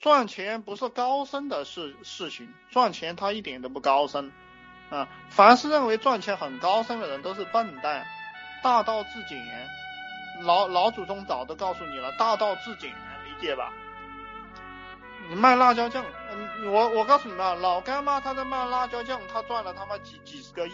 [0.00, 4.32] 赚钱不是高深的事事情，赚钱它一点都不高深
[4.88, 5.06] 啊！
[5.28, 8.06] 凡是认为赚钱很高深的人都是笨蛋，
[8.62, 9.38] 大道至简，
[10.40, 13.70] 老老祖宗早都告诉你了，大道至简，理解吧？
[15.28, 20.72] 你卖辣椒酱，嗯，我我告诉你们啊，老干妈他在卖辣椒酱，他赚了他妈几几十个亿。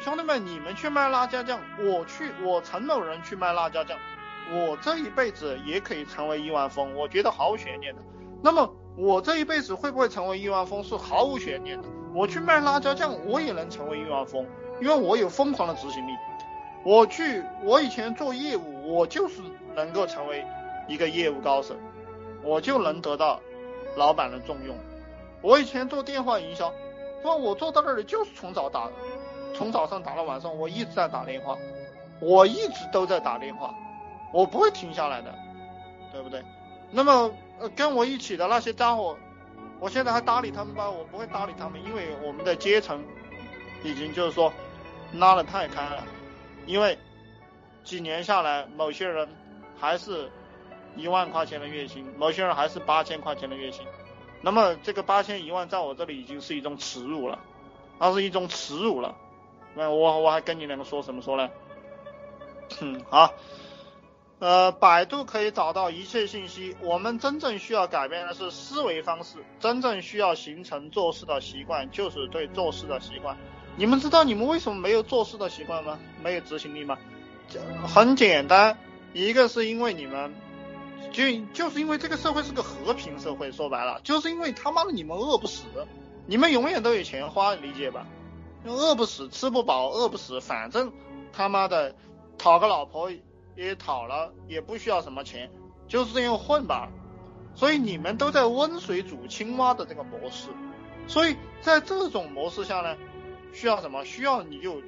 [0.00, 3.98] 兄弟们，你们去卖辣椒酱，我去，我陈某人去卖辣椒酱，
[4.52, 8.02] 我这一辈子也可以成为亿万富翁，我觉得毫无悬念的。
[8.44, 11.88] 那么我这一辈子会不会成为亿万富翁是毫无悬念的。
[12.14, 14.46] 我去卖辣椒酱，我也能成为亿万富翁，
[14.82, 16.10] 因为我有疯狂的执行力。
[16.84, 19.40] 我去，我以前做业务，我就是
[19.74, 20.44] 能够成为
[20.86, 21.74] 一个业务高手，
[22.42, 23.40] 我就能得到
[23.96, 24.76] 老板的重用。
[25.40, 26.70] 我以前做电话营销，
[27.22, 28.90] 那我坐到那里就是从早打。
[29.54, 31.56] 从早上打到晚上，我一直在打电话，
[32.20, 33.74] 我一直都在打电话，
[34.34, 35.34] 我不会停下来的，
[36.12, 36.42] 对不对？
[36.90, 37.30] 那么
[37.60, 39.16] 呃跟我一起的那些家伙，
[39.80, 40.90] 我现在还搭理他们吧？
[40.90, 43.04] 我不会搭理他们，因为我们的阶层
[43.82, 44.52] 已经就是说
[45.12, 46.04] 拉得太开了。
[46.66, 46.98] 因为
[47.84, 49.28] 几年下来，某些人
[49.78, 50.30] 还是
[50.96, 53.86] 一万块钱的月薪，某些人还是八千块钱的月薪。
[54.40, 57.38] 那么这个八千一万在我这里已经是一种耻辱了，
[57.98, 59.14] 那是一种耻辱了。
[59.74, 61.50] 那我我还跟你两个说什么说呢？
[62.80, 63.34] 嗯， 好，
[64.40, 66.76] 呃，百度可以找到一切信息。
[66.80, 73.36] 我们真正需要改变的是思维方式，真正需要形成做事的习惯，就是对做事的习惯。
[73.76, 75.98] 你们知道你们为什么没有做事的习惯吗？
[76.22, 76.98] 没有执行力吗？
[77.86, 78.76] 很简单，
[79.12, 80.34] 一个是因为你们，
[81.12, 85.64] 就就是因为这个社会是个和平社会，说白了，就是因为他妈的你们饿不死，
[86.26, 88.06] 你们永远都有钱花，理解吧？
[88.66, 90.92] 饿不死，吃不饱，饿不死，反正
[91.32, 91.94] 他妈的
[92.38, 93.10] 讨个老婆
[93.56, 95.50] 也讨了，也不需要什么钱，
[95.86, 96.88] 就是这样混吧。
[97.54, 100.48] 所以你们都在温水煮青蛙的这个模式，
[101.06, 102.96] 所以在这种模式下呢，
[103.52, 104.04] 需要什么？
[104.04, 104.82] 需要你有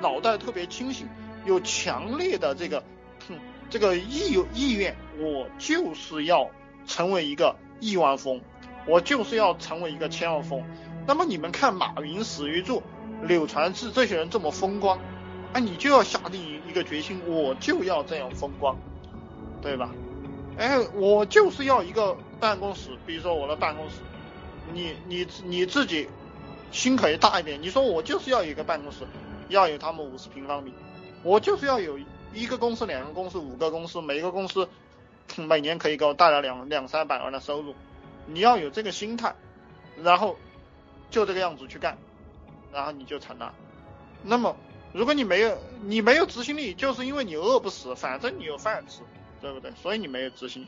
[0.00, 1.08] 脑袋特别清醒，
[1.44, 2.82] 有强烈的这个
[3.70, 6.50] 这个意意愿，我就是要
[6.84, 8.40] 成为一个亿万富翁，
[8.86, 10.66] 我就是要成为一个千万富翁。
[11.06, 12.82] 那么你们看马云、史玉柱、
[13.22, 14.98] 柳传志这些人这么风光，
[15.52, 18.76] 哎，你就要下定一个决心，我就要这样风光，
[19.62, 19.90] 对吧？
[20.58, 23.96] 哎，我就是要一个办公室，比如说我的办公室，
[24.72, 26.08] 你你你自己
[26.70, 29.06] 心可以大一点，你说我就是要一个办公室，
[29.48, 30.72] 要有他们五十平方米，
[31.22, 31.98] 我就是要有
[32.32, 34.68] 一个公司、两个公司、五个公司，每一个公司
[35.36, 37.74] 每年可以给我带来两两三百万的收入，
[38.26, 39.34] 你要有这个心态，
[40.02, 40.36] 然后。
[41.10, 41.96] 就这个样子去干，
[42.70, 43.54] 然后你就成了。
[44.22, 44.54] 那么，
[44.92, 49.02] 如果你没有你没有执行力，就是因为你饿不死，反正你有饭吃，
[49.40, 49.70] 对不对？
[49.82, 50.66] 所以你没有执行力。